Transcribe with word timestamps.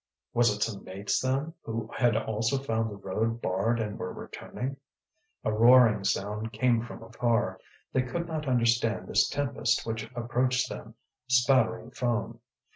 Was 0.33 0.51
it 0.51 0.63
some 0.63 0.83
mates, 0.83 1.19
then, 1.21 1.53
who 1.61 1.91
had 1.95 2.17
also 2.17 2.57
found 2.57 2.89
the 2.89 2.95
road 2.95 3.39
barred 3.39 3.79
and 3.79 3.99
were 3.99 4.11
returning? 4.11 4.77
A 5.43 5.51
roaring 5.53 6.03
sound 6.05 6.51
came 6.53 6.81
from 6.81 7.03
afar; 7.03 7.59
they 7.93 8.01
could 8.01 8.27
not 8.27 8.47
understand 8.47 9.05
this 9.07 9.29
tempest 9.29 9.85
which 9.85 10.09
approached 10.15 10.69
them, 10.69 10.95
spattering 11.27 11.91
foam. 11.91 12.39